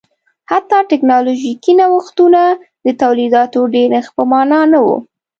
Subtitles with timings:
[0.51, 2.41] حتی ټکنالوژیکي نوښتونه
[2.85, 4.87] د تولیداتو ډېرښت په معنا نه و